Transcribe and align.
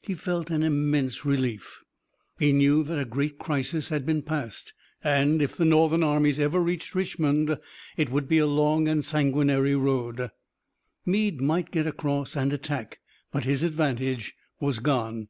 He 0.00 0.14
felt 0.14 0.48
an 0.52 0.62
immense 0.62 1.24
relief. 1.24 1.82
He 2.38 2.52
knew 2.52 2.84
that 2.84 3.00
a 3.00 3.04
great 3.04 3.36
crisis 3.36 3.88
had 3.88 4.06
been 4.06 4.22
passed, 4.22 4.72
and, 5.02 5.42
if 5.42 5.56
the 5.56 5.64
Northern 5.64 6.04
armies 6.04 6.38
ever 6.38 6.60
reached 6.60 6.94
Richmond, 6.94 7.58
it 7.96 8.08
would 8.08 8.28
be 8.28 8.38
a 8.38 8.46
long 8.46 8.86
and 8.86 9.04
sanguinary 9.04 9.74
road. 9.74 10.30
Meade 11.04 11.40
might 11.40 11.72
get 11.72 11.84
across 11.88 12.36
and 12.36 12.52
attack, 12.52 13.00
but 13.32 13.42
his 13.42 13.64
advantage 13.64 14.36
was 14.60 14.78
gone. 14.78 15.26